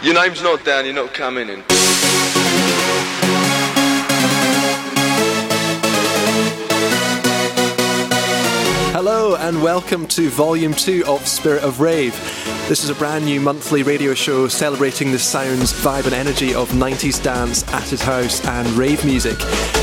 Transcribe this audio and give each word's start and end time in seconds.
Your 0.00 0.14
name's 0.14 0.40
not 0.40 0.64
down, 0.64 0.84
you're 0.84 0.94
not 0.94 1.12
coming 1.12 1.48
in. 1.48 1.64
Hello 8.92 9.34
and 9.34 9.60
welcome 9.60 10.06
to 10.06 10.28
Volume 10.30 10.72
2 10.72 11.04
of 11.04 11.26
Spirit 11.26 11.64
of 11.64 11.80
Rave. 11.80 12.14
This 12.68 12.84
is 12.84 12.90
a 12.90 12.94
brand 12.94 13.24
new 13.24 13.40
monthly 13.40 13.82
radio 13.82 14.14
show 14.14 14.46
celebrating 14.46 15.10
the 15.10 15.18
sounds, 15.18 15.72
vibe, 15.72 16.04
and 16.04 16.14
energy 16.14 16.54
of 16.54 16.70
90s 16.70 17.20
dance, 17.20 17.66
acid 17.72 17.98
house, 17.98 18.44
and 18.46 18.68
rave 18.70 19.04
music. 19.04 19.36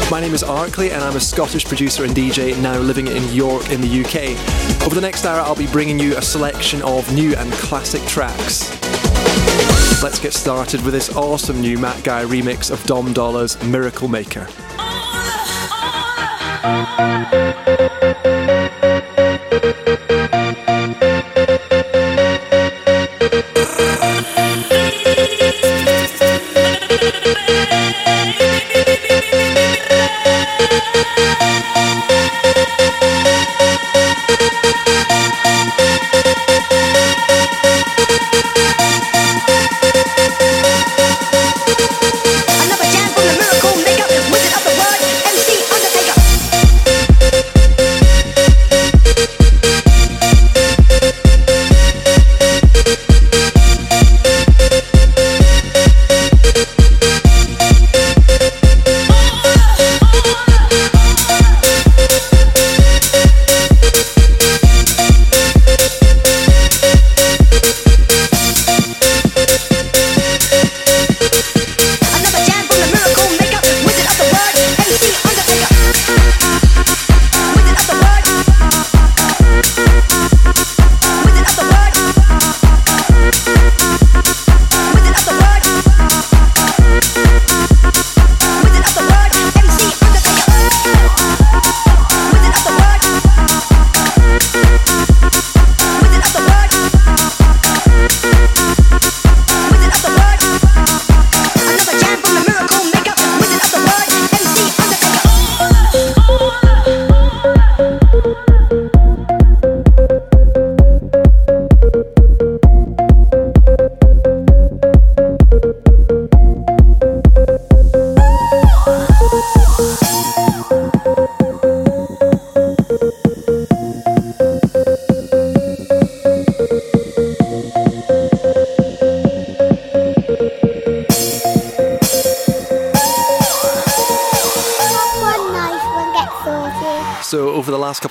My 0.09 0.21
name 0.21 0.33
is 0.33 0.43
Arkley, 0.43 0.91
and 0.91 1.03
I'm 1.03 1.17
a 1.17 1.19
Scottish 1.19 1.65
producer 1.65 2.05
and 2.05 2.15
DJ 2.15 2.57
now 2.61 2.77
living 2.79 3.07
in 3.07 3.27
York 3.33 3.69
in 3.69 3.81
the 3.81 4.05
UK. 4.05 4.85
Over 4.85 4.95
the 4.95 5.01
next 5.01 5.25
hour, 5.25 5.41
I'll 5.41 5.55
be 5.55 5.67
bringing 5.67 5.99
you 5.99 6.15
a 6.15 6.21
selection 6.21 6.81
of 6.83 7.13
new 7.13 7.35
and 7.35 7.51
classic 7.51 8.01
tracks. 8.03 8.71
Let's 10.03 10.19
get 10.19 10.33
started 10.33 10.83
with 10.83 10.93
this 10.93 11.15
awesome 11.15 11.61
new 11.61 11.77
Matt 11.77 12.03
Guy 12.03 12.23
remix 12.23 12.71
of 12.71 12.83
Dom 12.85 13.13
Dolla's 13.13 13.61
Miracle 13.63 14.07
Maker. 14.07 14.47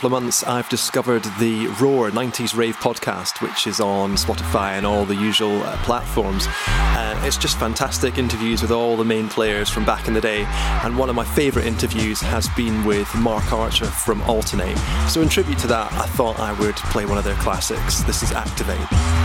Couple 0.04 0.18
of 0.18 0.22
months, 0.22 0.44
I've 0.44 0.68
discovered 0.68 1.24
the 1.38 1.66
Roar 1.80 2.10
90s 2.10 2.54
Rave 2.54 2.76
podcast, 2.76 3.40
which 3.40 3.66
is 3.66 3.80
on 3.80 4.16
Spotify 4.16 4.72
and 4.72 4.84
all 4.84 5.06
the 5.06 5.16
usual 5.16 5.62
uh, 5.62 5.78
platforms. 5.78 6.46
Uh, 6.66 7.18
it's 7.24 7.38
just 7.38 7.58
fantastic 7.58 8.18
interviews 8.18 8.60
with 8.60 8.70
all 8.70 8.98
the 8.98 9.04
main 9.06 9.30
players 9.30 9.70
from 9.70 9.86
back 9.86 10.06
in 10.06 10.12
the 10.12 10.20
day. 10.20 10.44
And 10.84 10.98
one 10.98 11.08
of 11.08 11.16
my 11.16 11.24
favourite 11.24 11.66
interviews 11.66 12.20
has 12.20 12.50
been 12.50 12.84
with 12.84 13.08
Mark 13.14 13.50
Archer 13.50 13.86
from 13.86 14.20
Altern-8. 14.24 15.08
So, 15.08 15.22
in 15.22 15.30
tribute 15.30 15.56
to 15.60 15.68
that, 15.68 15.90
I 15.94 16.04
thought 16.04 16.38
I 16.38 16.52
would 16.60 16.76
play 16.76 17.06
one 17.06 17.16
of 17.16 17.24
their 17.24 17.36
classics. 17.36 18.02
This 18.02 18.22
is 18.22 18.28
Activ-8. 18.28 19.23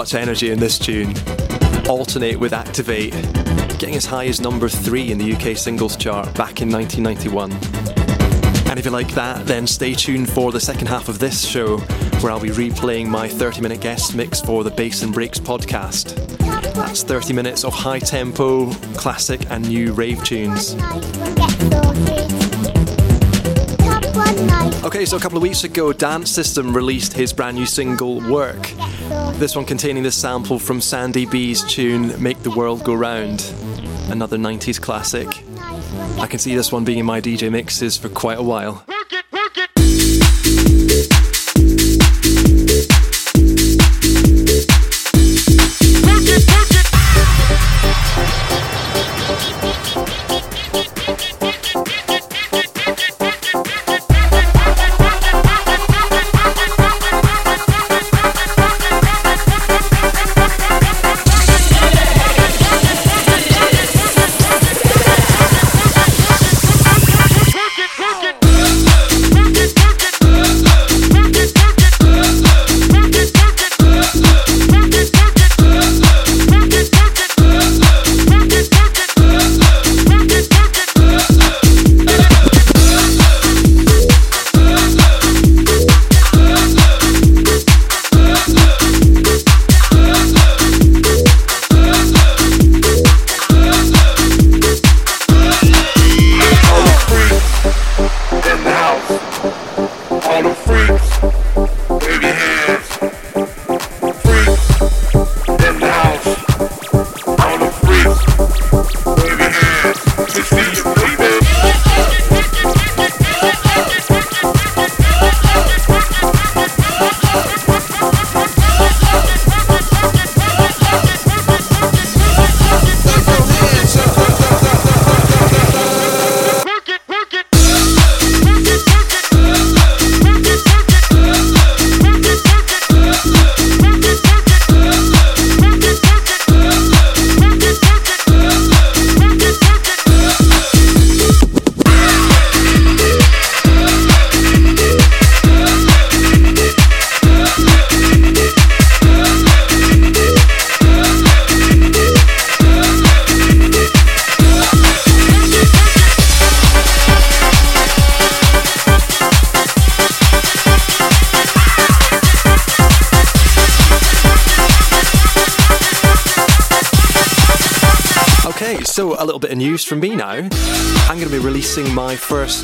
Much 0.00 0.14
energy 0.14 0.48
in 0.50 0.58
this 0.58 0.78
tune. 0.78 1.12
Altern-8 1.84 2.36
with 2.36 2.52
Activ-8, 2.52 3.78
getting 3.78 3.96
as 3.96 4.06
high 4.06 4.24
as 4.24 4.40
number 4.40 4.66
three 4.66 5.12
in 5.12 5.18
the 5.18 5.34
UK 5.34 5.54
singles 5.54 5.94
chart 5.94 6.24
back 6.34 6.62
in 6.62 6.72
1991. 6.72 7.52
And 8.70 8.78
if 8.78 8.86
you 8.86 8.92
like 8.92 9.08
that, 9.08 9.44
then 9.46 9.66
stay 9.66 9.92
tuned 9.92 10.30
for 10.30 10.52
the 10.52 10.58
second 10.58 10.86
half 10.86 11.10
of 11.10 11.18
this 11.18 11.46
show, 11.46 11.76
where 12.22 12.32
I'll 12.32 12.40
be 12.40 12.48
replaying 12.48 13.08
my 13.08 13.28
30 13.28 13.60
minute 13.60 13.82
guest 13.82 14.16
mix 14.16 14.40
for 14.40 14.64
the 14.64 14.70
Bass 14.70 15.02
and 15.02 15.12
Breaks 15.12 15.38
podcast. 15.38 16.16
That's 16.72 17.02
30 17.02 17.34
minutes 17.34 17.62
of 17.62 17.74
high 17.74 17.98
tempo, 17.98 18.72
classic, 18.94 19.50
and 19.50 19.68
new 19.68 19.92
rave 19.92 20.24
tunes. 20.24 20.76
Okay, 24.82 25.04
so 25.04 25.18
a 25.18 25.20
couple 25.20 25.36
of 25.36 25.42
weeks 25.42 25.64
ago, 25.64 25.92
Dance 25.92 26.30
System 26.30 26.74
released 26.74 27.12
his 27.12 27.34
brand 27.34 27.58
new 27.58 27.66
single, 27.66 28.26
Work. 28.30 28.72
This 29.40 29.56
one 29.56 29.64
containing 29.64 30.02
the 30.02 30.12
sample 30.12 30.58
from 30.58 30.82
Sandy 30.82 31.24
B's 31.24 31.64
tune, 31.64 32.22
Make 32.22 32.42
the 32.42 32.50
World 32.50 32.84
Go 32.84 32.92
Round, 32.92 33.40
another 34.10 34.36
90s 34.36 34.78
classic. 34.78 35.28
I 36.18 36.26
can 36.26 36.38
see 36.38 36.54
this 36.54 36.70
one 36.70 36.84
being 36.84 36.98
in 36.98 37.06
my 37.06 37.22
DJ 37.22 37.50
mixes 37.50 37.96
for 37.96 38.10
quite 38.10 38.36
a 38.36 38.42
while. 38.42 38.84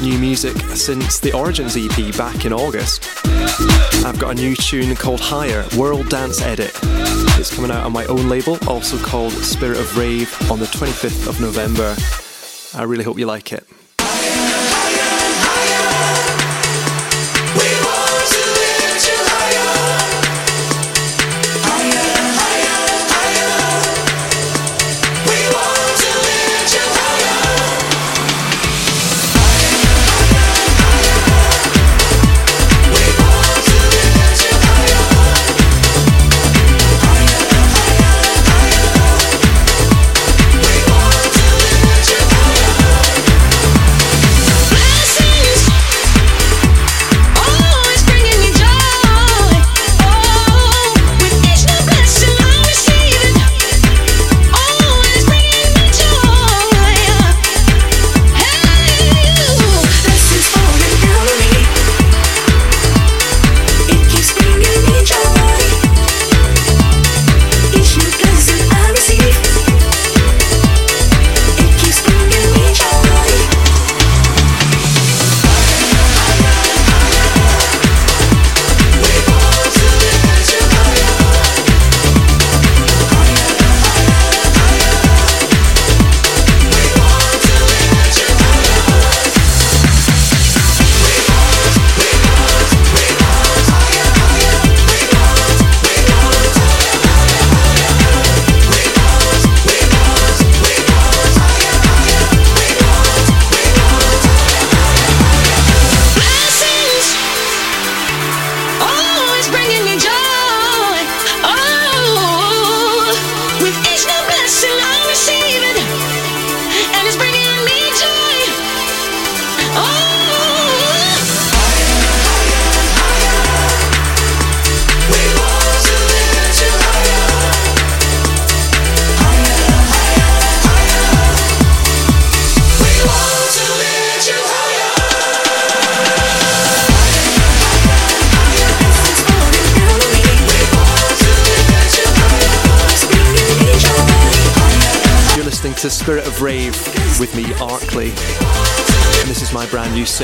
New 0.00 0.18
music 0.18 0.56
since 0.76 1.20
the 1.20 1.32
Origins 1.32 1.76
EP 1.76 2.16
back 2.16 2.44
in 2.44 2.52
August. 2.52 3.08
I've 4.04 4.18
got 4.18 4.32
a 4.32 4.34
new 4.34 4.56
tune 4.56 4.94
called 4.96 5.20
Higher 5.20 5.64
World 5.76 6.08
Dance 6.08 6.40
Edit. 6.40 6.72
It's 7.38 7.54
coming 7.54 7.70
out 7.70 7.84
on 7.84 7.92
my 7.92 8.04
own 8.06 8.28
label, 8.28 8.58
also 8.68 8.98
called 8.98 9.32
Spirit 9.32 9.78
of 9.78 9.96
Rave, 9.96 10.34
on 10.50 10.58
the 10.58 10.66
25th 10.66 11.28
of 11.28 11.40
November. 11.40 11.96
I 12.78 12.84
really 12.84 13.04
hope 13.04 13.18
you 13.18 13.26
like 13.26 13.52
it. 13.52 13.66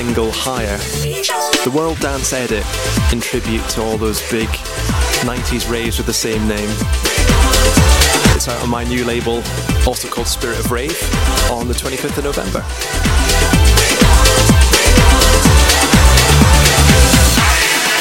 Single, 0.05 0.33
Higher. 0.33 0.79
The 1.63 1.71
World 1.73 1.97
Dance 2.01 2.33
Edit 2.33 2.67
in 3.13 3.21
tribute 3.21 3.63
to 3.71 3.83
all 3.83 3.97
those 3.97 4.21
big 4.33 4.49
90s 5.23 5.71
raves 5.71 5.97
with 5.97 6.09
the 6.09 6.13
same 6.13 6.49
name. 6.49 6.69
It's 8.35 8.49
out 8.49 8.61
on 8.65 8.69
my 8.69 8.83
new 8.83 9.05
label, 9.05 9.45
also 9.87 10.09
called 10.09 10.27
Spirit 10.27 10.59
of 10.59 10.73
Rave, 10.73 11.01
on 11.53 11.69
the 11.69 11.75
25th 11.75 12.19
of 12.19 12.25
November. 12.25 12.63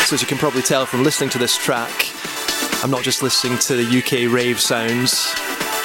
So, 0.07 0.15
as 0.15 0.21
you 0.21 0.27
can 0.27 0.39
probably 0.39 0.63
tell 0.63 0.87
from 0.87 1.03
listening 1.03 1.29
to 1.31 1.37
this 1.37 1.55
track, 1.55 1.91
I'm 2.83 2.89
not 2.89 3.03
just 3.03 3.21
listening 3.21 3.59
to 3.59 3.75
the 3.75 3.99
UK 3.99 4.33
rave 4.33 4.59
sounds, 4.59 5.31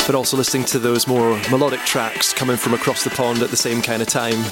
but 0.07 0.15
also 0.15 0.39
listening 0.39 0.65
to 0.67 0.79
those 0.79 1.07
more 1.07 1.39
melodic 1.51 1.81
tracks 1.81 2.33
coming 2.33 2.57
from 2.57 2.73
across 2.73 3.05
the 3.05 3.11
pond 3.11 3.43
at 3.43 3.51
the 3.51 3.57
same 3.57 3.83
kind 3.83 4.01
of 4.01 4.09
time. 4.09 4.43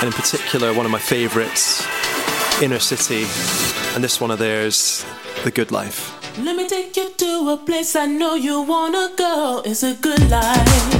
And 0.00 0.06
in 0.06 0.12
particular, 0.14 0.72
one 0.72 0.86
of 0.86 0.92
my 0.92 0.98
favourites, 0.98 1.86
Inner 2.62 2.78
City, 2.78 3.26
and 3.94 4.02
this 4.02 4.18
one 4.18 4.30
of 4.30 4.38
theirs, 4.38 5.04
The 5.44 5.50
Good 5.50 5.70
Life. 5.70 6.16
Let 6.38 6.56
me 6.56 6.66
take 6.66 6.96
you 6.96 7.10
to 7.10 7.50
a 7.50 7.58
place 7.58 7.94
I 7.94 8.06
know 8.06 8.34
you 8.34 8.62
wanna 8.62 9.10
go. 9.14 9.60
It's 9.62 9.82
a 9.82 9.92
good 9.94 10.30
life. 10.30 10.99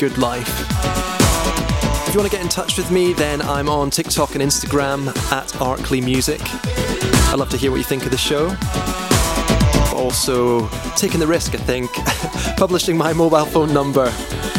Good 0.00 0.16
life. 0.16 0.48
If 2.08 2.14
you 2.14 2.20
want 2.20 2.30
to 2.30 2.34
get 2.34 2.40
in 2.40 2.48
touch 2.48 2.78
with 2.78 2.90
me, 2.90 3.12
then 3.12 3.42
I'm 3.42 3.68
on 3.68 3.90
TikTok 3.90 4.34
and 4.34 4.42
Instagram 4.42 5.08
at 5.30 5.48
Arkley 5.60 6.02
Music. 6.02 6.40
I'd 7.28 7.34
love 7.38 7.50
to 7.50 7.58
hear 7.58 7.70
what 7.70 7.76
you 7.76 7.84
think 7.84 8.06
of 8.06 8.10
the 8.10 8.16
show. 8.16 8.46
Also, 9.94 10.68
taking 10.96 11.20
the 11.20 11.26
risk, 11.26 11.54
I 11.54 11.58
think, 11.58 11.90
publishing 12.56 12.96
my 12.96 13.12
mobile 13.12 13.44
phone 13.44 13.74
number 13.74 14.10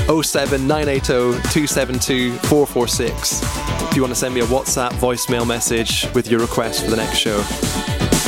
07980 0.07 1.01
272 1.01 2.33
446. 2.33 3.41
If 3.89 3.95
you 3.95 4.03
want 4.03 4.13
to 4.13 4.19
send 4.19 4.35
me 4.35 4.41
a 4.41 4.45
WhatsApp 4.45 4.91
voicemail 4.91 5.47
message 5.47 6.05
with 6.13 6.29
your 6.29 6.39
request 6.39 6.83
for 6.83 6.91
the 6.91 6.97
next 6.97 7.17
show, 7.17 7.43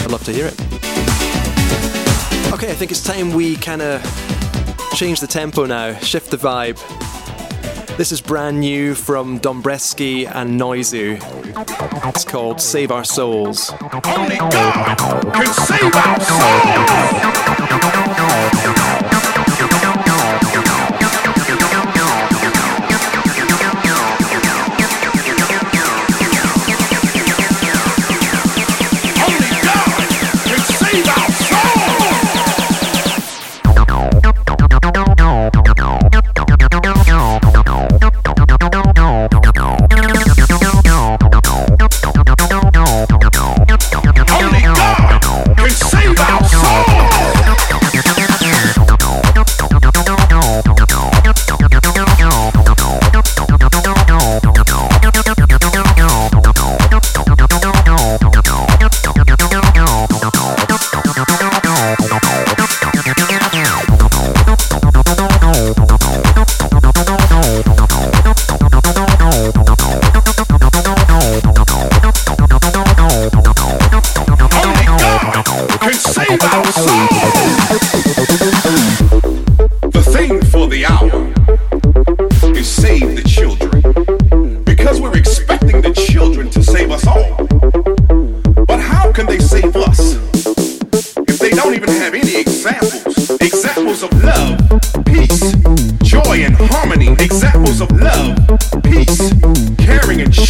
I'd 0.03 0.10
love 0.10 0.24
to 0.24 0.34
hear 0.34 0.48
it. 0.48 0.60
Okay, 2.51 2.72
I 2.72 2.75
think 2.75 2.89
it's 2.89 3.03
time 3.03 3.34
we 3.34 3.55
kind 3.55 3.84
of 3.84 4.01
change 4.96 5.20
the 5.20 5.27
tempo 5.27 5.65
now, 5.65 5.93
shift 6.00 6.32
the 6.32 6.38
vibe. 6.38 7.02
This 7.95 8.12
is 8.12 8.21
brand 8.21 8.59
new 8.59 8.95
from 8.95 9.39
Dombresky 9.39 10.25
and 10.25 10.59
Noizu. 10.59 11.19
It's 12.09 12.25
called 12.25 12.59
Save 12.59 12.89
Our 12.91 13.03
Souls. 13.03 13.71
Only 14.05 14.38
God 14.38 14.97
can 15.33 15.45
save 15.45 15.95
our 15.95 16.19
souls. 16.19 16.89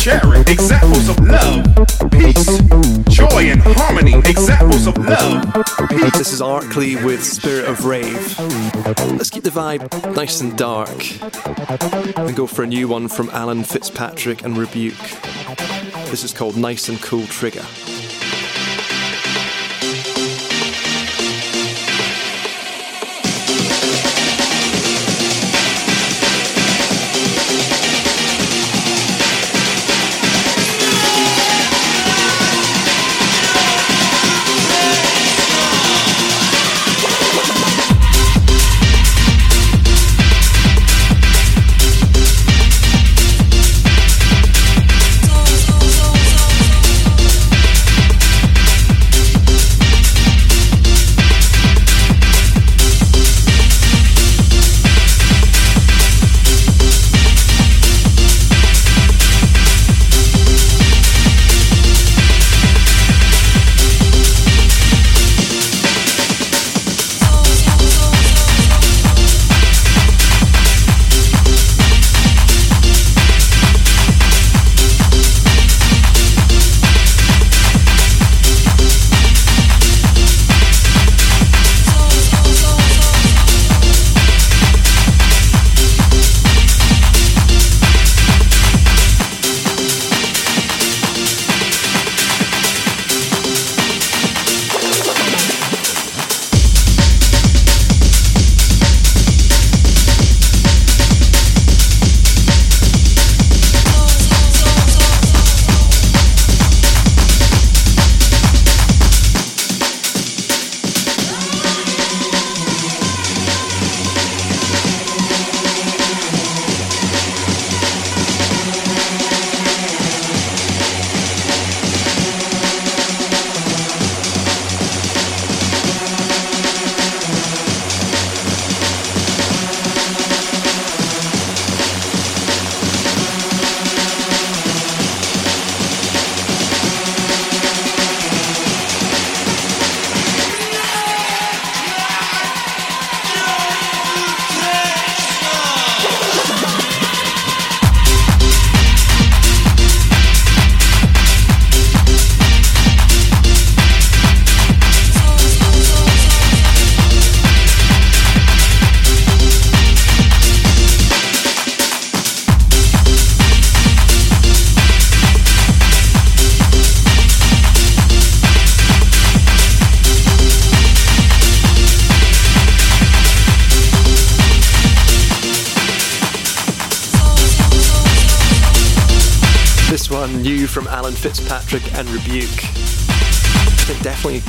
Sharing. 0.03 0.41
Examples 0.49 1.07
of 1.07 1.17
love, 1.21 1.63
peace, 2.11 2.59
joy, 3.07 3.51
and 3.51 3.61
harmony. 3.61 4.15
Examples 4.25 4.85
of 4.85 4.97
love, 4.97 5.45
peace. 5.89 6.17
This 6.17 6.33
is 6.33 6.41
Art 6.41 6.65
Arkley 6.65 7.01
with 7.05 7.23
Spirit 7.23 7.69
of 7.69 7.85
Rave. 7.85 8.37
Let's 9.17 9.29
keep 9.29 9.43
the 9.43 9.49
vibe 9.49 10.13
nice 10.13 10.41
and 10.41 10.57
dark 10.57 10.89
and 12.17 12.35
go 12.35 12.47
for 12.47 12.63
a 12.63 12.67
new 12.67 12.89
one 12.89 13.07
from 13.07 13.29
Alan 13.29 13.63
Fitzpatrick 13.63 14.43
and 14.43 14.57
Rebuke. 14.57 14.99
This 16.11 16.25
is 16.25 16.33
called 16.33 16.57
Nice 16.57 16.89
and 16.89 17.01
Cool 17.01 17.25
Trigger. 17.27 17.63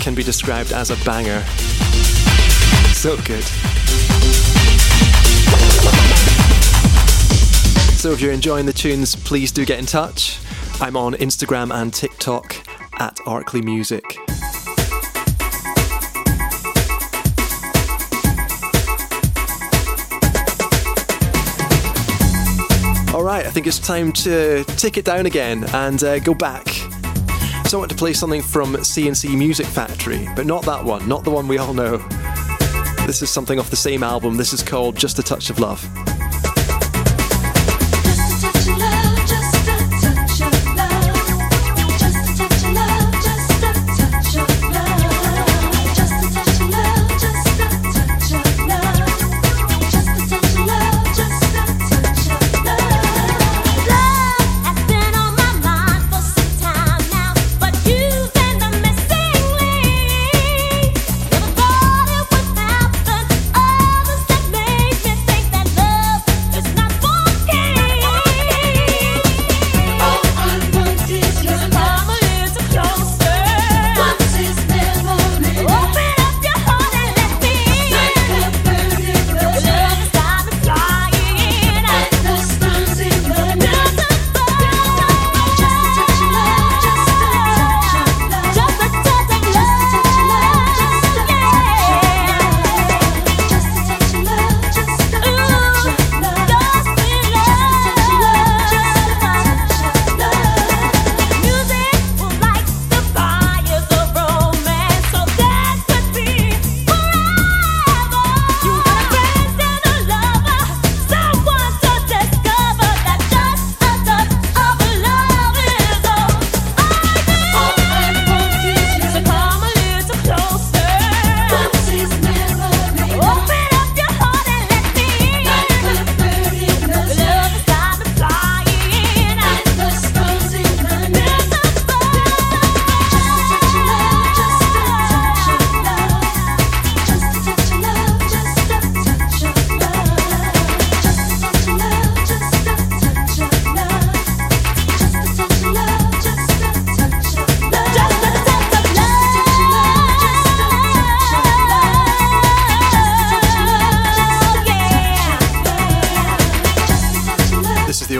Can 0.05 0.15
be 0.15 0.23
described 0.23 0.71
as 0.71 0.91
a 0.91 0.97
banger. 1.03 1.41
So 2.93 3.17
good. 3.23 3.43
So 7.95 8.13
if 8.13 8.21
you're 8.21 8.33
enjoying 8.33 8.67
the 8.67 8.75
tunes, 8.75 9.17
please 9.17 9.51
do 9.51 9.65
get 9.65 9.79
in 9.79 9.87
touch. 9.87 10.41
I'm 10.79 10.95
on 10.95 11.15
Instagram 11.15 11.73
and 11.73 11.91
TikTok 11.91 12.55
at 13.01 13.17
Arkley 13.21 13.65
Music. 13.65 14.05
All 23.15 23.25
right, 23.25 23.47
I 23.47 23.51
think 23.51 23.67
it's 23.67 23.79
time 23.79 24.13
to 24.13 24.65
take 24.77 24.99
it 24.99 25.07
down 25.07 25.25
again 25.25 25.65
and 25.73 26.05
uh, 26.05 26.19
go 26.19 26.35
back. 26.35 26.74
I 27.75 27.77
want 27.77 27.91
to 27.91 27.97
play 27.97 28.13
something 28.13 28.41
from 28.41 28.85
C+C 28.85 29.35
Music 29.35 29.67
Factory, 29.67 30.29
but 30.37 30.47
not 30.47 30.65
that 30.65 30.85
one, 30.85 31.09
not 31.09 31.25
the 31.25 31.31
one 31.31 31.49
we 31.49 31.59
all 31.59 31.75
know. 31.75 31.97
This 33.07 33.21
is 33.21 33.31
something 33.31 33.59
off 33.59 33.69
the 33.69 33.77
same 33.77 34.05
album. 34.05 34.37
This 34.37 34.53
is 34.53 34.63
called 34.63 34.97
Just 34.97 35.19
a 35.19 35.25
Touch 35.25 35.51
of 35.51 35.59
Love. 35.59 36.04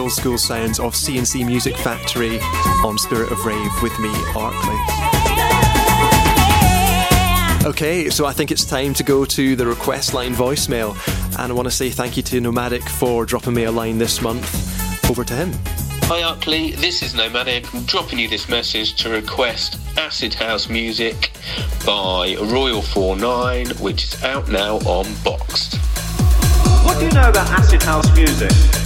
School 0.09 0.39
sounds 0.39 0.79
of 0.79 0.95
C+C 0.95 1.45
Music 1.45 1.77
Factory 1.77 2.39
on 2.85 2.99
Spirit 2.99 3.31
of 3.31 3.45
Rave 3.45 3.83
with 3.83 3.99
me, 3.99 4.09
Arkley. 4.35 4.79
Okay, 7.67 8.11
so 8.11 8.27
I 8.27 8.33
think 8.33 8.51
it's 8.51 8.65
time 8.65 8.93
to 8.95 9.03
go 9.03 9.25
to 9.25 9.57
the 9.57 9.67
request 9.67 10.13
line 10.13 10.35
voicemail, 10.35 10.97
and 11.39 11.51
I 11.51 11.55
want 11.55 11.67
to 11.67 11.71
say 11.71 11.91
thank 11.91 12.17
you 12.17 12.23
to 12.25 12.41
Nomadic 12.41 12.83
for 12.83 13.25
dropping 13.25 13.55
me 13.55 13.65
a 13.65 13.73
line 13.73 13.99
this 13.99 14.21
month. 14.21 15.11
Over 15.11 15.25
to 15.25 15.35
him. 15.35 15.53
Hi 16.07 16.21
Arkley, 16.21 16.77
this 16.77 17.03
is 17.03 17.15
Nomadic. 17.15 17.75
I'm 17.75 17.85
dropping 17.85 18.19
you 18.19 18.29
this 18.29 18.49
message 18.49 18.95
to 18.97 19.09
request 19.09 19.79
Acid 19.97 20.35
House 20.35 20.69
music 20.69 21.31
by 21.87 22.37
Royal 22.39 22.83
49, 22.83 23.69
which 23.79 24.05
is 24.05 24.23
out 24.23 24.49
now 24.49 24.77
on 24.81 25.07
Boxed. 25.25 25.77
What 26.85 26.99
do 26.99 27.07
you 27.07 27.13
know 27.13 27.31
about 27.31 27.49
acid 27.49 27.83
house 27.83 28.15
music? 28.15 28.84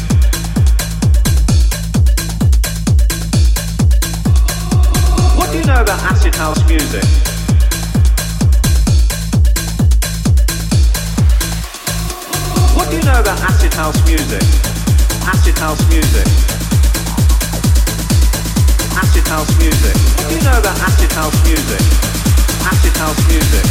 Know 5.68 5.82
about 5.82 6.00
acid 6.00 6.34
house 6.34 6.66
music? 6.66 7.04
What 12.74 12.88
do 12.88 12.96
you 12.96 13.02
know 13.02 13.20
about 13.20 13.38
acid 13.44 13.74
house 13.74 14.00
music? 14.08 14.40
Acid 15.28 15.58
house 15.58 15.84
music. 15.90 16.26
Acid 18.96 19.28
house 19.28 19.52
music. 19.60 19.96
What 20.16 20.28
do 20.30 20.34
you 20.36 20.42
know 20.42 20.58
about 20.58 20.78
acid 20.80 21.12
house 21.12 21.36
music? 21.44 21.82
Acid 22.64 22.96
house 22.96 23.20
music. 23.28 23.66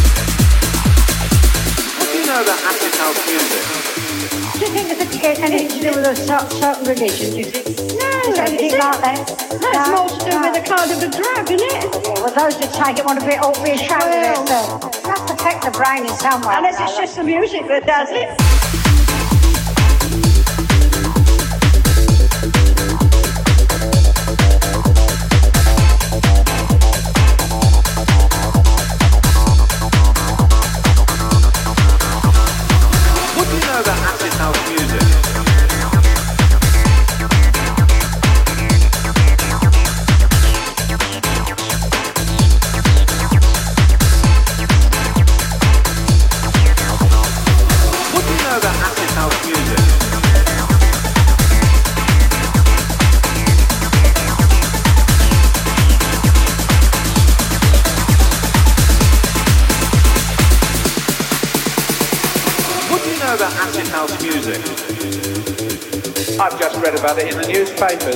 What 1.97 2.11
do 2.11 2.17
you 2.19 2.25
know 2.27 2.41
about 2.43 2.59
acid 2.61 2.93
house 2.93 3.25
music? 3.25 3.96
Do 4.57 4.65
you 4.65 4.71
think 4.71 4.89
it's 4.89 5.21
got 5.21 5.37
anything 5.37 5.69
to 5.69 5.79
do 5.79 5.89
with 5.93 6.07
a 6.07 6.15
certain 6.15 6.87
religion? 6.87 7.29
Do 7.29 7.37
you 7.37 7.45
think? 7.45 7.77
No. 7.93 8.09
Is 8.25 8.39
it 8.39 8.49
anything 8.49 8.79
like 8.79 8.97
that? 9.05 9.21
No, 9.53 9.69
more 9.93 10.09
to 10.09 10.17
do 10.17 10.33
with 10.33 10.57
the 10.57 10.65
kind 10.65 10.89
of 10.89 10.97
a 10.97 11.09
drug, 11.13 11.45
isn't 11.45 11.61
it? 11.61 11.93
Well, 12.17 12.33
those 12.33 12.57
that 12.57 12.73
take 12.73 12.97
it 12.97 13.05
want 13.05 13.19
to 13.21 13.25
be 13.27 13.35
all 13.37 13.53
reassured 13.61 14.01
well, 14.01 14.33
themselves. 14.33 14.97
It 14.97 15.05
must 15.05 15.29
affect 15.29 15.61
the 15.61 15.69
brain 15.69 16.09
in 16.09 16.15
some 16.17 16.41
way. 16.41 16.57
Unless 16.57 16.81
it's 16.81 16.97
just 16.97 17.15
the 17.17 17.23
music 17.23 17.67
that 17.67 17.85
does 17.85 18.09
it. 18.09 18.56
Music? 64.47 66.39
I've 66.39 66.57
just 66.59 66.81
read 66.81 66.95
about 66.97 67.19
it 67.19 67.33
in 67.33 67.37
the 67.37 67.47
newspapers. 67.47 68.15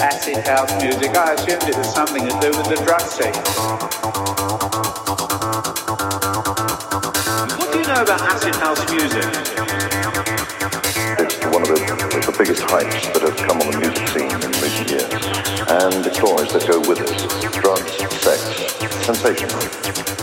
Acid 0.00 0.46
house 0.46 0.70
music. 0.82 1.16
I 1.16 1.34
assumed 1.34 1.64
it 1.64 1.76
was 1.76 1.92
something 1.92 2.22
to 2.22 2.30
do 2.40 2.50
with 2.56 2.68
the 2.68 2.76
drug 2.86 3.00
scene. 3.00 3.34
What 7.58 7.72
do 7.72 7.78
you 7.78 7.86
know 7.86 8.02
about 8.02 8.20
acid 8.20 8.54
house 8.56 8.90
music? 8.90 9.24
It's 11.18 11.36
one 11.46 11.62
of 11.62 11.68
the, 11.68 11.78
the 12.26 12.36
biggest 12.38 12.62
hypes 12.62 13.12
that 13.12 13.22
have 13.22 13.36
come 13.36 13.60
on 13.60 13.72
the 13.72 13.78
music 13.78 14.06
scene 14.08 14.30
in 14.30 14.52
recent 14.62 14.90
years. 14.90 15.12
And 15.68 16.04
the 16.04 16.10
toys 16.10 16.52
that 16.52 16.66
go 16.68 16.78
with 16.80 17.00
it. 17.00 17.08
Drugs, 17.60 17.90
sex, 18.22 18.40
sensation. 19.04 20.17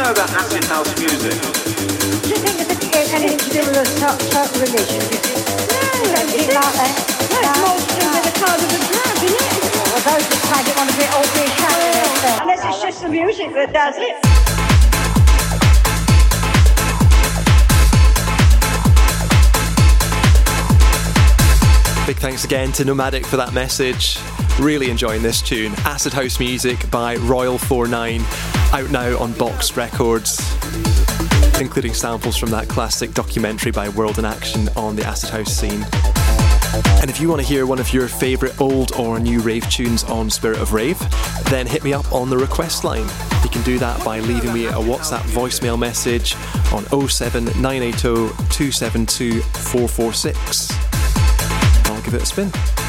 What 0.00 0.16
do 0.16 0.20
you 0.22 0.24
know 0.24 0.24
about 0.24 0.40
acid 0.40 0.64
house 0.64 0.88
music? 0.98 1.36
Do 2.24 2.30
you 2.32 2.40
think 2.40 2.56
it's 2.56 2.88
got 2.88 3.20
anything 3.20 3.36
to 3.36 3.50
do 3.52 3.60
with 3.68 3.76
a 3.76 3.84
certain 3.84 4.56
religion? 4.56 4.96
Do 4.96 5.12
you 5.12 5.20
think? 5.20 5.44
No. 5.68 5.76
Is 6.00 6.08
it 6.08 6.16
anything 6.16 6.56
like 6.56 6.72
that? 6.72 6.96
No, 7.28 7.36
it's 7.44 7.60
more 7.60 7.76
to 7.76 7.84
do 8.00 8.08
with 8.08 8.24
the 8.24 8.32
kind 8.40 8.64
of 8.64 8.68
the 8.72 8.80
drug, 8.80 9.20
isn't 9.28 9.44
it? 9.44 9.60
Well, 9.76 10.00
those 10.00 10.24
that 10.24 10.40
take 10.48 10.72
it 10.72 10.76
want 10.80 10.88
to 10.88 10.96
be 10.96 11.04
all 11.04 11.20
reassured 11.36 11.84
oh, 11.84 12.00
themselves. 12.00 12.40
Unless 12.40 12.64
it's 12.64 12.80
just 12.80 13.02
the 13.02 13.10
music 13.12 13.52
that 13.52 13.76
does 13.76 14.00
it. 14.00 14.16
Big 22.06 22.16
thanks 22.16 22.44
again 22.46 22.72
to 22.72 22.86
Nomadic 22.86 23.26
for 23.26 23.36
that 23.36 23.52
message. 23.52 24.16
Really 24.58 24.88
enjoying 24.88 25.20
this 25.22 25.42
tune. 25.42 25.74
Acid 25.84 26.14
House 26.14 26.40
Music 26.40 26.90
by 26.90 27.16
Royal 27.16 27.58
49, 27.58 28.24
out 28.72 28.90
now 28.90 29.18
on 29.18 29.32
Box 29.32 29.76
Records, 29.76 30.38
including 31.60 31.92
samples 31.92 32.36
from 32.36 32.50
that 32.50 32.68
classic 32.68 33.12
documentary 33.14 33.72
by 33.72 33.88
World 33.88 34.18
in 34.18 34.24
Action 34.24 34.68
on 34.76 34.96
the 34.96 35.04
Acid 35.04 35.30
House 35.30 35.52
scene. 35.52 35.84
And 37.00 37.10
if 37.10 37.20
you 37.20 37.28
want 37.28 37.40
to 37.42 37.46
hear 37.46 37.66
one 37.66 37.80
of 37.80 37.92
your 37.92 38.06
favourite 38.06 38.60
old 38.60 38.92
or 38.96 39.18
new 39.18 39.40
rave 39.40 39.68
tunes 39.70 40.04
on 40.04 40.30
Spirit 40.30 40.58
of 40.58 40.72
Rave, 40.72 40.98
then 41.46 41.66
hit 41.66 41.82
me 41.82 41.92
up 41.92 42.12
on 42.12 42.30
the 42.30 42.38
request 42.38 42.84
line. 42.84 43.06
You 43.42 43.50
can 43.50 43.62
do 43.62 43.78
that 43.78 44.04
by 44.04 44.20
leaving 44.20 44.52
me 44.52 44.66
a 44.66 44.72
WhatsApp 44.72 45.22
voicemail 45.32 45.78
message 45.78 46.34
on 46.72 46.84
07980 47.08 47.92
272 48.50 49.40
446. 49.40 50.70
I'll 51.86 52.02
give 52.02 52.14
it 52.14 52.22
a 52.22 52.26
spin. 52.26 52.79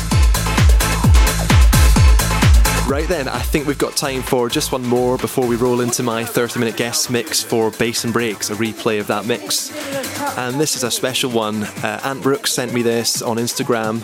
Right 2.92 3.08
then, 3.08 3.30
I 3.30 3.40
think 3.40 3.68
we've 3.68 3.78
got 3.78 3.96
time 3.96 4.22
for 4.22 4.50
just 4.50 4.74
one 4.74 4.84
more 4.84 5.18
before 5.18 5.48
we 5.48 5.56
roll 5.56 5.80
into 5.80 6.04
my 6.04 6.26
30 6.26 6.60
minute 6.60 6.76
guest 6.76 7.10
mix 7.10 7.42
for 7.42 7.72
Bass 7.72 8.04
and 8.04 8.12
Breaks, 8.12 8.50
a 8.50 8.56
replay 8.56 9.00
of 9.00 9.08
that 9.08 9.26
mix. 9.26 9.72
And 10.38 10.60
this 10.60 10.76
is 10.76 10.84
a 10.84 10.92
special 10.92 11.32
one. 11.32 11.64
Uh, 11.64 12.02
Ant 12.04 12.22
Brooks 12.22 12.52
sent 12.52 12.74
me 12.74 12.82
this 12.82 13.22
on 13.22 13.38
Instagram. 13.38 14.02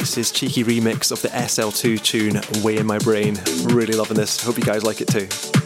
It's 0.00 0.14
his 0.14 0.30
cheeky 0.30 0.64
remix 0.64 1.12
of 1.12 1.20
the 1.20 1.28
SL2 1.28 2.02
tune, 2.02 2.62
Way 2.64 2.78
in 2.78 2.86
My 2.86 2.96
Brain. 2.96 3.38
Really 3.64 3.92
loving 3.92 4.16
this. 4.16 4.42
Hope 4.42 4.56
you 4.56 4.64
guys 4.64 4.84
like 4.84 5.02
it 5.02 5.08
too. 5.08 5.61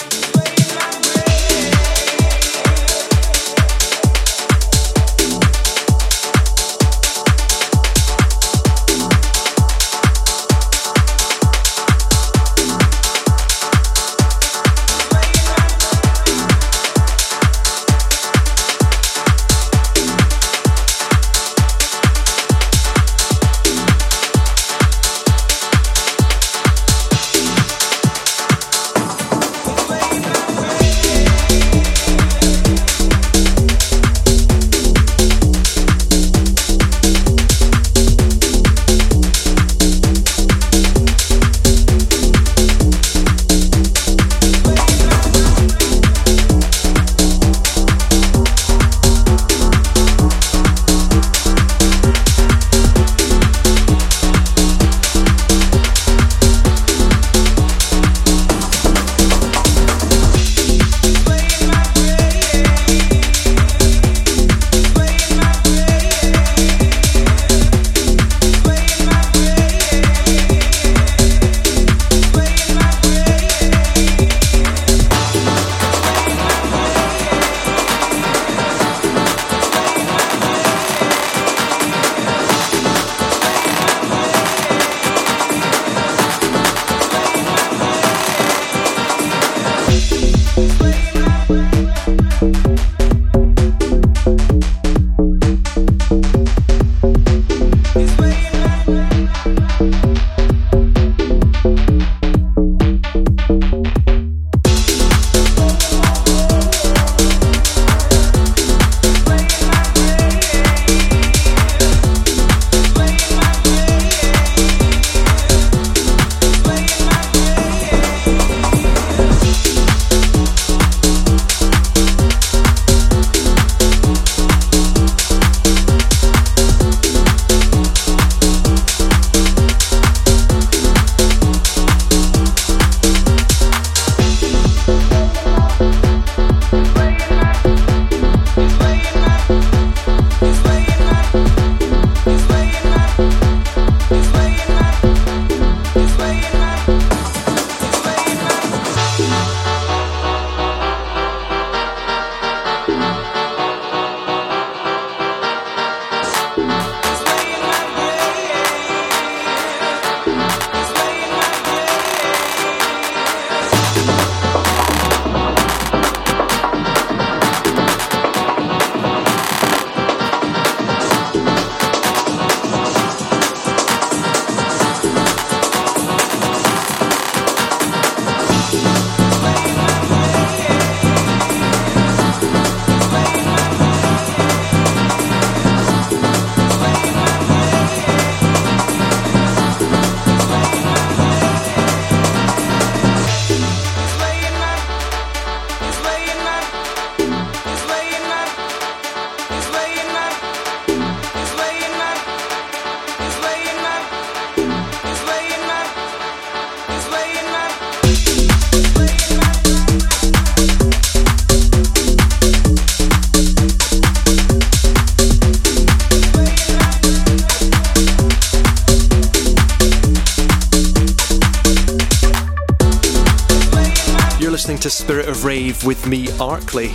Spirit 225.07 225.29
of 225.29 225.45
Rave 225.45 225.85
with 225.85 226.05
me, 226.09 226.27
Arkley. 226.27 226.89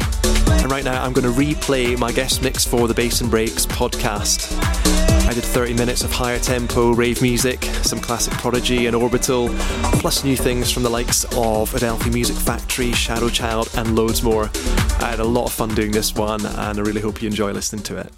And 0.62 0.69
right 0.69 0.84
now 0.84 1.02
I'm 1.02 1.13
going 1.13 1.24
to 1.24 1.32
replay 1.32 1.97
my 1.97 2.12
guest 2.12 2.41
mix 2.41 2.65
for 2.65 2.89
the 2.89 2.93
Bass 2.93 3.21
and 3.21 3.32
Breaks 3.32 3.65
podcast. 3.65 4.52
I 5.30 5.34
did 5.34 5.45
30 5.45 5.76
minutes 5.76 6.04
of 6.04 6.12
higher 6.12 6.38
tempo 6.38 6.91
rave 6.91 7.21
music, 7.21 7.63
some 7.84 8.02
classic 8.02 8.34
Prodigy 8.34 8.88
and 8.88 8.97
Orbital, 8.97 9.47
plus 10.02 10.26
new 10.26 10.36
things 10.36 10.69
from 10.69 10.84
the 10.84 10.89
likes 10.89 11.24
of 11.38 11.74
Adelphi 11.74 12.10
Music 12.10 12.36
Factory, 12.36 12.91
Shadow 12.91 13.30
Child, 13.30 13.69
and 13.78 13.95
loads 13.95 14.21
more. 14.21 14.50
I 15.00 15.08
had 15.12 15.21
a 15.21 15.24
lot 15.24 15.45
of 15.45 15.54
fun 15.54 15.69
doing 15.69 15.91
this 15.91 16.13
one, 16.13 16.45
and 16.45 16.80
I 16.80 16.82
really 16.82 17.00
hope 17.00 17.21
you 17.21 17.30
enjoy 17.30 17.54
listening 17.54 17.84
to 17.84 17.97
it. 17.97 18.12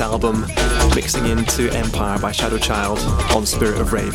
album, 0.00 0.46
mixing 0.94 1.26
into 1.26 1.70
Empire 1.72 2.18
by 2.18 2.30
Shadowchild 2.30 2.98
on 3.34 3.46
Spirit 3.46 3.80
of 3.80 3.92
Rave. 3.92 4.14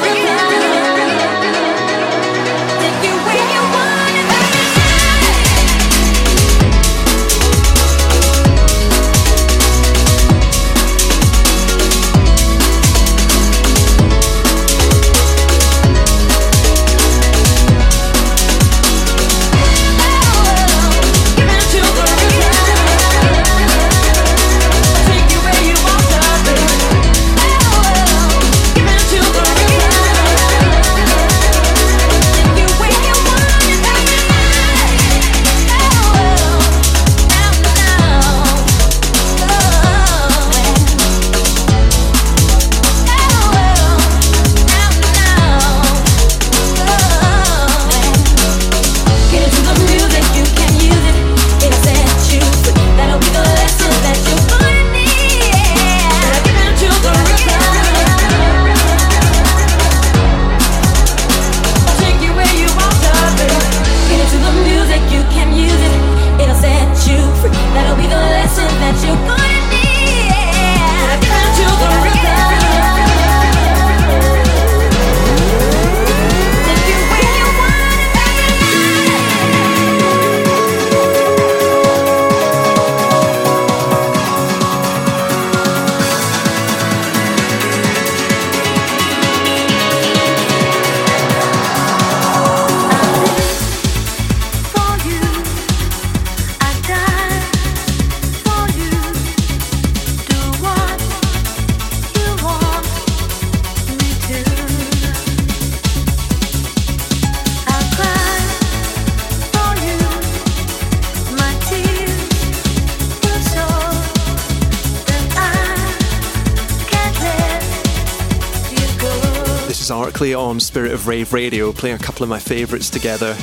spirit 120.71 120.93
of 120.93 121.05
rave 121.05 121.33
radio, 121.33 121.73
playing 121.73 121.97
a 121.97 121.99
couple 121.99 122.23
of 122.23 122.29
my 122.29 122.39
favourites 122.39 122.89
together. 122.89 123.35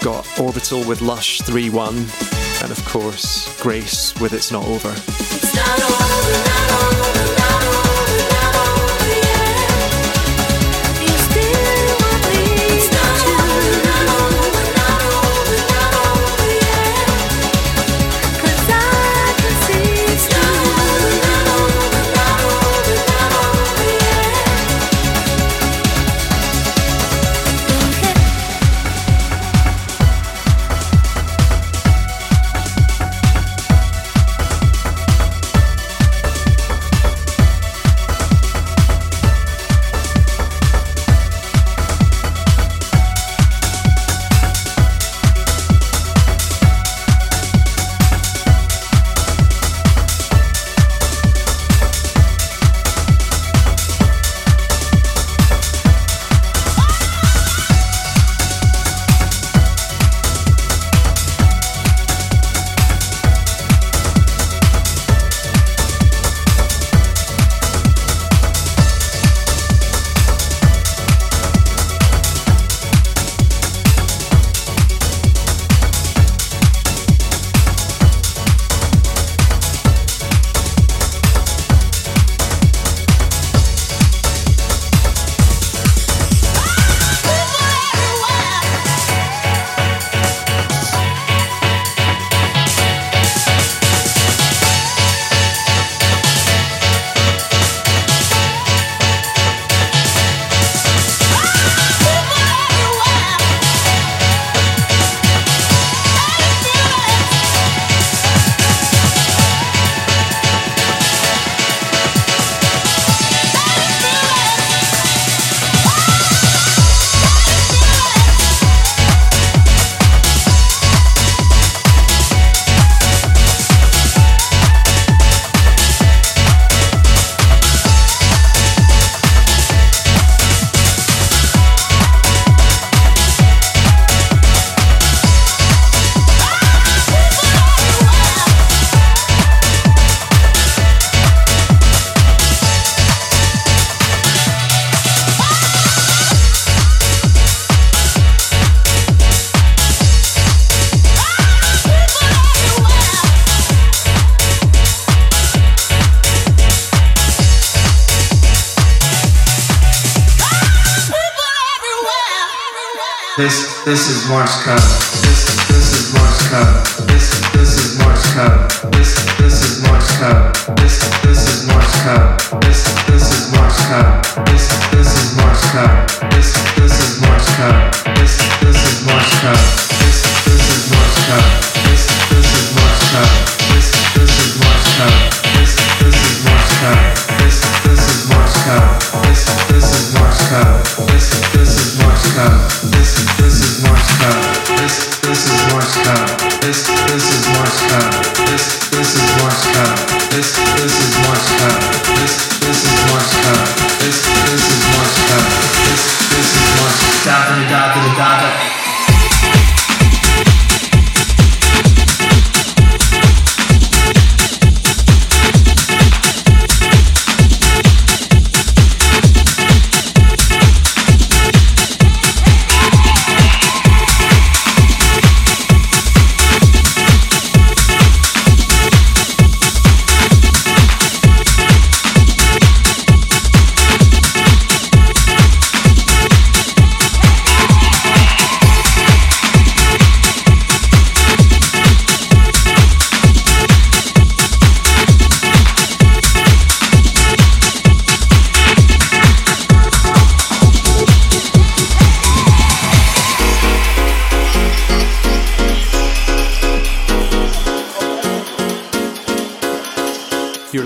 Got 0.00 0.26
Orbital 0.40 0.82
with 0.88 1.00
Lush 1.00 1.40
3 1.42 1.70
1, 1.70 1.94
and 1.94 2.72
of 2.72 2.84
course, 2.84 3.62
Grace 3.62 4.12
with 4.20 4.32
It's 4.32 4.50
Not 4.50 4.66
Over. 4.66 4.92
It's 4.92 5.54
not 5.54 5.80
over, 5.80 6.98
not 6.98 7.06
over. 7.06 7.11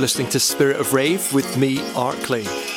listening 0.06 0.28
to 0.28 0.38
Spirit 0.38 0.76
of 0.76 0.92
Rave 0.92 1.32
with 1.32 1.56
me, 1.56 1.78
Arkley. 1.96 2.75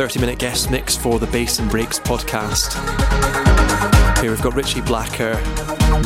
30 0.00 0.18
minute 0.18 0.38
guest 0.38 0.70
mix 0.70 0.96
for 0.96 1.18
the 1.18 1.26
Bass 1.26 1.58
and 1.58 1.70
Breaks 1.70 1.98
podcast. 1.98 2.72
Here 4.22 4.30
we've 4.30 4.40
got 4.40 4.54
Richie 4.54 4.80
Blacker 4.80 5.34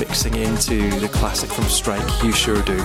mixing 0.00 0.34
into 0.34 0.90
the 0.98 1.08
classic 1.08 1.48
from 1.48 1.62
Strike, 1.66 2.24
You 2.24 2.32
Sure 2.32 2.60
Do. 2.62 2.84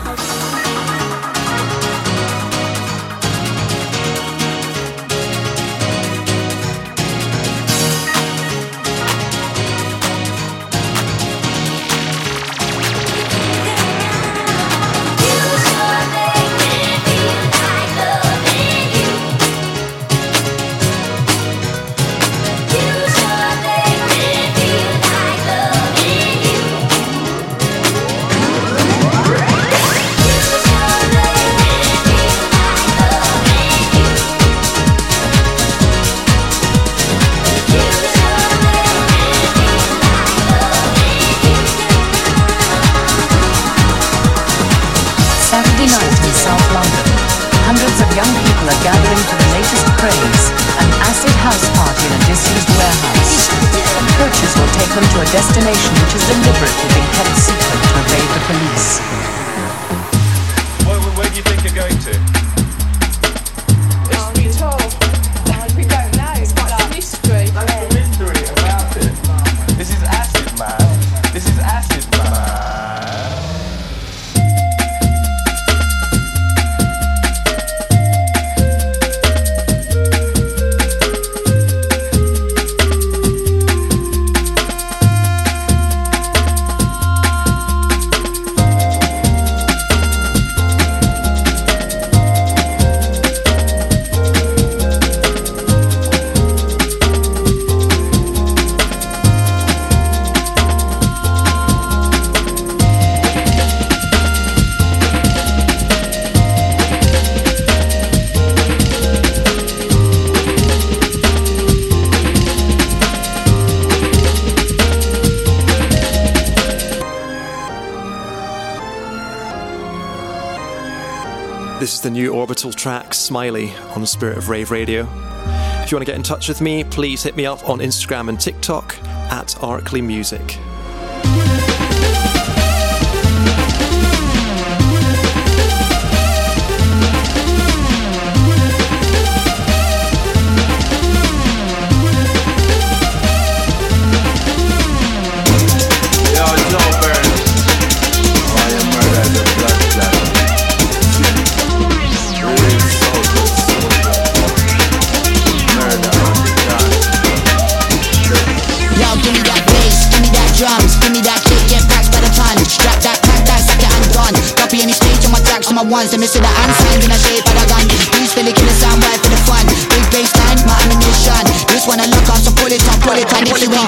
Smiley, 123.29 123.75
on 123.95 124.03
Spirit 124.07 124.39
of 124.39 124.49
Rave 124.49 124.71
Radio. 124.71 125.01
If 125.03 125.91
you 125.91 125.97
want 125.97 126.03
to 126.03 126.11
get 126.11 126.15
in 126.15 126.23
touch 126.23 126.47
with 126.49 126.61
me, 126.61 126.83
please 126.83 127.21
hit 127.21 127.35
me 127.35 127.45
up 127.45 127.69
on 127.69 127.77
Instagram 127.77 128.27
and 128.27 128.39
TikTok 128.39 128.97
at 129.31 129.49
Arkley 129.59 130.03
Music. 130.03 130.58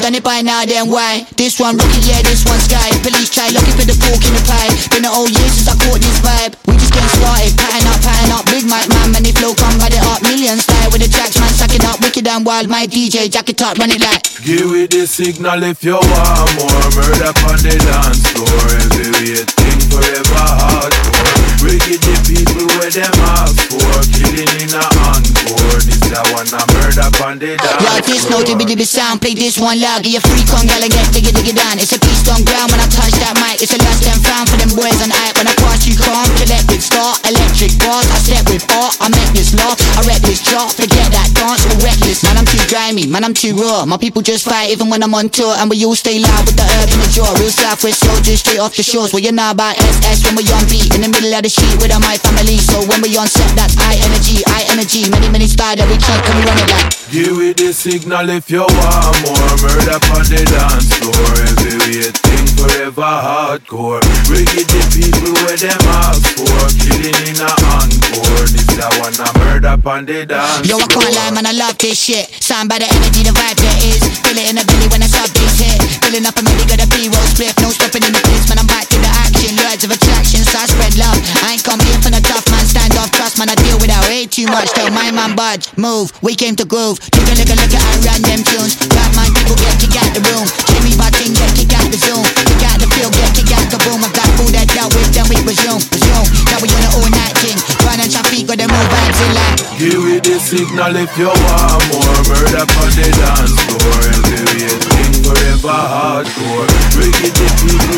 Done 0.01 0.17
it 0.17 0.25
by 0.25 0.41
now, 0.41 0.65
then 0.65 0.89
why? 0.89 1.23
This 1.37 1.61
one 1.61 1.77
rookie, 1.77 2.01
yeah, 2.09 2.25
this 2.25 2.41
one 2.43 2.57
sky. 2.57 2.89
Police 3.05 3.29
try 3.29 3.53
looking 3.53 3.77
for 3.77 3.85
the 3.85 3.93
pork 4.01 4.17
in 4.25 4.33
the 4.33 4.41
pie. 4.49 4.73
Been 4.89 5.05
a 5.05 5.13
whole 5.13 5.29
year 5.29 5.49
since 5.53 5.69
I 5.69 5.77
caught 5.77 6.01
this 6.01 6.17
vibe. 6.25 6.57
We 6.65 6.73
just 6.81 6.89
getting 6.89 7.13
started, 7.21 7.53
pattern 7.53 7.85
up, 7.85 8.01
pattern 8.01 8.33
up. 8.33 8.43
Big 8.49 8.65
mic 8.65 8.89
man, 8.89 9.21
they 9.21 9.31
flow, 9.31 9.53
come 9.53 9.77
run 9.77 9.93
it 9.93 10.01
up. 10.01 10.25
Million 10.25 10.57
style 10.57 10.89
with 10.89 11.05
the 11.05 11.09
tracks, 11.09 11.37
man, 11.37 11.53
suck 11.53 11.73
it 11.77 11.85
up. 11.85 12.01
Wicked 12.01 12.25
and 12.25 12.41
wild, 12.41 12.67
my 12.67 12.89
DJ, 12.89 13.29
jack 13.29 13.47
it 13.47 13.61
up, 13.61 13.77
run 13.77 13.93
it 13.93 14.01
like. 14.01 14.25
Give 14.41 14.73
it 14.73 14.89
the 14.89 15.05
signal 15.05 15.61
if 15.69 15.85
you 15.85 16.01
want 16.01 16.49
more 16.57 16.87
Murder 16.97 17.31
on 17.45 17.61
the 17.61 17.77
dance 17.77 18.25
floor 18.33 18.49
Heavyweight 18.73 19.49
thing 19.53 19.79
forever 19.85 20.45
hardcore 20.65 21.40
Wicked 21.61 22.01
the 22.01 22.15
people 22.25 22.65
where 22.81 22.89
them 22.89 23.13
ask 23.37 23.69
for 23.69 24.01
Killing 24.17 24.49
in 24.57 24.73
a 24.73 24.83
encore 25.05 25.77
This 25.85 26.01
a 26.09 26.21
one 26.33 26.49
a 26.49 26.61
murder 26.73 27.09
on 27.21 27.37
the 27.37 27.55
dance 27.55 27.81
Yo, 27.85 27.91
this 28.03 28.25
note, 28.27 28.49
it 28.49 28.57
be 28.57 28.65
the 28.75 28.83
sound, 28.83 29.21
play 29.21 29.37
this 29.37 29.61
one 29.61 29.77
loud. 29.77 30.01
Get 30.01 30.17
your 30.17 30.25
freak 30.25 30.49
on, 30.57 30.65
gal, 30.65 30.81
and 30.81 30.91
get 30.91 31.05
diggy 31.13 31.29
diggy 31.29 31.53
down. 31.53 31.77
It's 31.77 31.93
a 31.93 31.99
beast 32.01 32.27
on 32.33 32.41
ground 32.43 32.73
when 32.73 32.81
I 32.81 32.87
touch 32.89 33.13
that 33.21 33.37
mic. 33.37 33.61
It's 33.61 33.71
a 33.71 33.79
last 33.85 34.01
and 34.09 34.19
found 34.25 34.49
for 34.49 34.57
them 34.57 34.73
boys 34.73 34.97
on 35.05 35.13
hype. 35.13 35.37
When 35.37 35.45
I 35.45 35.53
pass 35.61 35.85
you 35.85 35.93
calm, 35.93 36.25
collect 36.41 36.65
with 36.67 36.81
start, 36.81 37.21
electric 37.29 37.77
bars. 37.77 38.09
I 38.09 38.17
step 38.19 38.45
with 38.49 38.65
art, 38.73 38.97
I 38.97 39.13
make 39.13 39.31
this 39.37 39.53
law. 39.53 39.77
I 39.95 40.01
wreck 40.09 40.25
this 40.25 40.41
chart, 40.41 40.73
forget 40.73 41.13
that 41.13 41.29
dance, 41.37 41.61
we're 41.69 41.85
reckless. 41.85 42.25
Man, 42.25 42.41
I'm 42.41 42.49
too 42.49 42.63
grimy, 42.67 43.05
man, 43.05 43.21
I'm 43.21 43.37
too 43.37 43.53
raw. 43.53 43.85
My 43.85 44.01
people 44.01 44.25
just 44.25 44.49
fight 44.49 44.73
even 44.73 44.89
when 44.89 45.05
I'm 45.05 45.13
on 45.13 45.29
tour. 45.29 45.53
And 45.61 45.69
we 45.69 45.77
all 45.85 45.95
stay 45.95 46.17
loud 46.17 46.43
with 46.49 46.57
the 46.57 46.65
herb 46.65 46.89
in 46.89 46.99
the 46.99 47.09
jaw. 47.13 47.29
Real 47.37 47.53
Southwest 47.53 48.01
soldiers 48.01 48.41
straight 48.41 48.59
off 48.59 48.73
the 48.75 48.83
shores. 48.83 49.13
Well, 49.13 49.21
you 49.21 49.31
know 49.31 49.51
about 49.53 49.77
SS 49.77 50.25
when 50.25 50.35
we 50.35 50.43
on 50.51 50.65
beat. 50.67 50.89
In 50.97 51.05
the 51.05 51.11
middle 51.11 51.31
of 51.37 51.45
the 51.45 51.50
sheet 51.51 51.75
with 51.83 51.91
my 51.99 52.15
family. 52.17 52.57
So 52.57 52.79
when 52.87 53.03
we 53.03 53.11
on 53.19 53.27
set, 53.27 53.51
that's 53.55 53.75
high 53.75 53.99
energy, 54.07 54.41
high 54.47 54.65
energy. 54.71 55.09
Many, 55.11 55.27
many 55.29 55.47
style 55.47 55.75
that 55.75 55.87
we 55.91 55.99
can 55.99 56.17
we 56.39 56.43
run 56.47 56.57
it 56.57 56.69
like? 56.71 56.91
Give 57.11 57.43
it 57.43 57.59
the 57.59 57.75
signal 57.75 58.31
if 58.31 58.47
you 58.47 58.63
want 58.63 59.19
more 59.27 59.51
Murder 59.59 59.99
on 60.15 60.23
the 60.31 60.47
dance 60.47 60.95
floor 60.95 61.27
Heavyweight 61.43 62.15
thing 62.23 62.47
forever 62.55 63.03
hardcore 63.03 63.99
Wicked 64.31 64.63
the 64.71 64.79
people 64.95 65.35
where 65.43 65.59
them 65.59 65.75
ask 66.07 66.23
for 66.39 66.55
Killing 66.79 67.19
in 67.27 67.35
a 67.35 67.51
encore 67.67 68.47
This 68.47 68.63
a 68.79 68.87
one 69.03 69.11
a 69.19 69.27
murder 69.43 69.75
on 69.75 70.07
the 70.07 70.23
dance 70.23 70.63
Yo, 70.63 70.79
I 70.79 70.87
can't 70.87 71.11
lie, 71.11 71.35
man, 71.35 71.51
I 71.51 71.51
love 71.51 71.75
this 71.83 71.99
shit. 71.99 72.31
Sound 72.39 72.71
by 72.71 72.79
the 72.79 72.87
energy, 72.87 73.27
the 73.27 73.35
vibe 73.35 73.59
there 73.59 73.75
is. 73.91 73.99
Feel 74.23 74.39
it 74.39 74.47
in 74.47 74.55
the 74.55 74.63
belly 74.63 74.87
when 74.87 75.03
I 75.03 75.11
sub 75.11 75.27
this 75.35 75.59
hit. 75.59 75.83
Filling 75.99 76.23
up 76.23 76.39
a 76.39 76.41
milli, 76.47 76.63
got 76.63 76.79
a 76.79 76.87
B-roll 76.87 77.27
split. 77.27 77.51
No 77.59 77.75
stopping 77.75 78.07
in 78.07 78.15
the 78.15 78.23
place, 78.23 78.47
man, 78.47 78.63
I'm 78.63 78.71
back 78.71 78.87
to 78.87 78.95
the 78.95 79.11
Words 79.51 79.83
of 79.83 79.91
attraction, 79.91 80.47
so 80.47 80.55
I 80.55 80.65
spread 80.65 80.95
love. 80.95 81.19
I 81.43 81.59
ain't 81.59 81.63
come 81.67 81.79
here 81.83 81.99
for 81.99 82.07
the 82.07 82.23
tough 82.23 82.47
man, 82.47 82.63
stand 82.63 82.95
off 82.95 83.11
trust, 83.11 83.35
man. 83.35 83.51
I 83.51 83.55
deal 83.59 83.75
without 83.83 84.07
way 84.07 84.23
too 84.23 84.47
much. 84.47 84.71
Tell 84.71 84.87
my 84.95 85.11
man, 85.11 85.35
budge, 85.35 85.67
move. 85.75 86.07
We 86.23 86.39
came 86.39 86.55
to 86.55 86.63
groove. 86.63 87.03
Take 87.11 87.27
a 87.27 87.35
look, 87.35 87.51
a 87.51 87.55
look 87.59 87.73
at 87.75 87.83
our 87.83 87.99
random 87.99 88.47
tunes. 88.47 88.79
Bad 88.95 89.11
man, 89.11 89.27
people 89.35 89.59
get 89.59 89.75
kick 89.75 89.99
out 89.99 90.07
the 90.15 90.23
room. 90.31 90.47
Jimmy 90.71 90.95
Button, 90.95 91.35
get 91.35 91.51
kick 91.51 91.71
out 91.75 91.83
the 91.91 91.99
zoom. 91.99 92.23
Kick 92.47 92.63
out 92.63 92.79
the 92.79 92.87
field, 92.95 93.11
get 93.11 93.35
kick 93.35 93.51
out 93.51 93.67
the 93.67 93.79
boom. 93.83 93.99
I 93.99 94.09
got 94.15 94.29
food 94.39 94.55
that 94.55 94.71
dealt 94.71 94.95
with, 94.95 95.11
then 95.11 95.27
we 95.27 95.35
resume. 95.43 95.83
Resume. 95.83 96.27
Now 96.47 96.63
we 96.63 96.71
on 96.71 96.81
the 96.87 96.91
all 96.95 97.09
night 97.11 97.35
thing. 97.43 97.59
Run 97.83 97.99
and 97.99 98.07
traffic, 98.07 98.47
got 98.47 98.55
the 98.55 98.71
move 98.71 98.87
vibes 98.87 99.19
in 99.19 99.31
like. 99.35 99.71
Give 99.81 100.05
it 100.15 100.23
the 100.23 100.37
signal 100.39 100.95
if 100.95 101.11
you 101.17 101.27
want 101.27 101.81
more 101.89 102.21
Murder 102.29 102.69
on 102.69 102.91
the 102.93 103.07
dance 103.17 103.57
floor 103.65 103.99
Heavyweight 104.13 104.77
thing 104.77 105.13
forever 105.25 105.73
hardcore 105.73 106.69
Wicked 106.93 107.33
the 107.33 107.47
people 107.65 107.81
where 107.81 107.90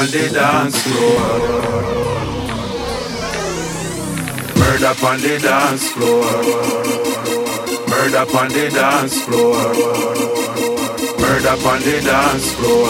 on 0.00 0.06
the 0.06 0.30
dance 0.32 0.82
floor 0.82 1.60
Murder 4.56 4.94
on 5.04 5.20
the 5.20 5.38
dance 5.38 5.90
floor. 5.90 6.24
Murder 7.88 8.24
on 8.38 8.48
the 8.48 8.70
dance 8.70 9.22
floor. 9.24 9.54
Murder 11.20 11.56
on 11.68 11.80
the 11.80 12.00
dance 12.00 12.52
floor. 12.54 12.88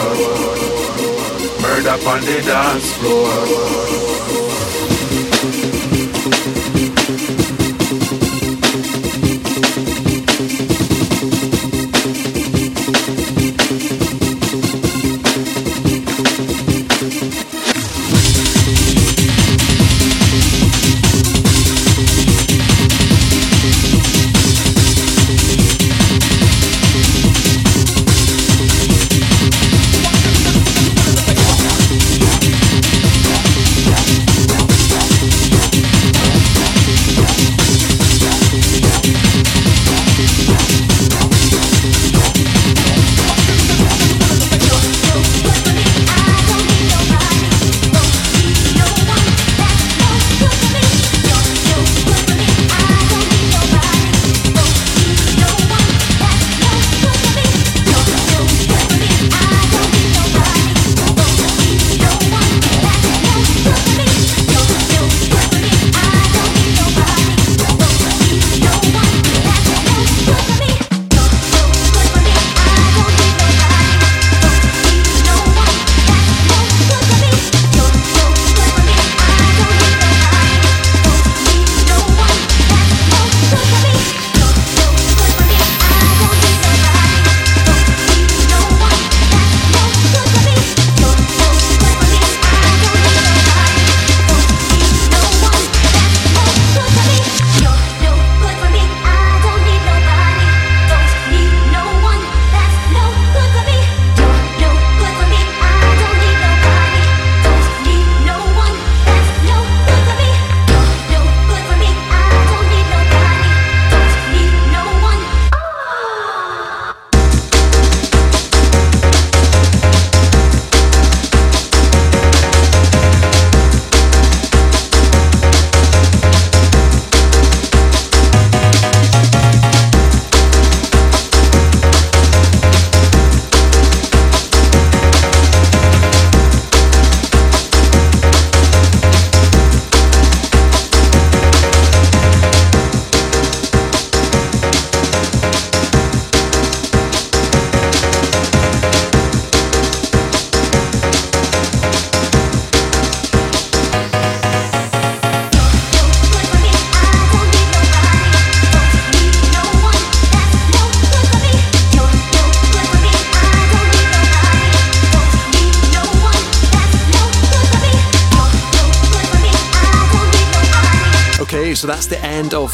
Murder 1.62 2.08
on 2.08 2.20
the 2.20 2.42
dance 2.46 2.92
floor. 2.92 3.99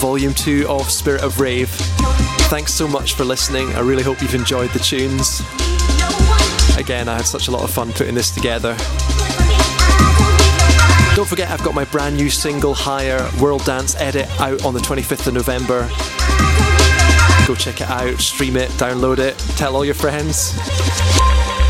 Volume 0.06 0.32
two 0.34 0.64
of 0.68 0.88
Spirit 0.88 1.20
of 1.24 1.40
Rave. 1.40 1.68
Thanks 2.48 2.72
so 2.72 2.86
much 2.86 3.14
for 3.14 3.24
listening. 3.24 3.66
I 3.70 3.80
really 3.80 4.04
hope 4.04 4.22
you've 4.22 4.36
enjoyed 4.36 4.70
the 4.70 4.78
tunes. 4.78 5.40
Again, 6.78 7.08
I 7.08 7.16
had 7.16 7.26
such 7.26 7.48
a 7.48 7.50
lot 7.50 7.64
of 7.64 7.70
fun 7.72 7.92
putting 7.92 8.14
this 8.14 8.30
together. 8.30 8.76
Don't 11.16 11.26
forget, 11.26 11.50
I've 11.50 11.64
got 11.64 11.74
my 11.74 11.84
brand 11.86 12.14
new 12.14 12.30
single, 12.30 12.72
Higher 12.72 13.28
World 13.40 13.64
Dance 13.64 13.96
Edit, 13.96 14.28
out 14.40 14.64
on 14.64 14.74
the 14.74 14.80
25th 14.80 15.26
of 15.26 15.34
November. 15.34 15.88
Go 17.48 17.56
check 17.56 17.80
it 17.80 17.90
out, 17.90 18.20
stream 18.20 18.56
it, 18.56 18.70
download 18.78 19.18
it, 19.18 19.36
tell 19.56 19.74
all 19.74 19.84
your 19.84 19.94
friends. 19.94 20.56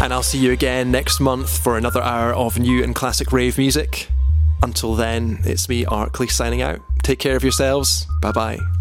And 0.02 0.12
I'll 0.12 0.22
see 0.22 0.38
you 0.38 0.52
again 0.52 0.90
next 0.90 1.20
month 1.20 1.58
for 1.58 1.78
another 1.78 2.02
hour 2.02 2.34
of 2.34 2.58
new 2.58 2.84
and 2.84 2.94
classic 2.94 3.32
rave 3.32 3.56
music. 3.56 4.08
Until 4.62 4.94
then, 4.94 5.40
it's 5.44 5.70
me, 5.70 5.86
Arkley, 5.86 6.30
signing 6.30 6.60
out. 6.60 6.82
Take 7.06 7.20
care 7.20 7.36
of 7.36 7.44
yourselves. 7.44 8.04
Bye 8.20 8.32
bye. 8.32 8.75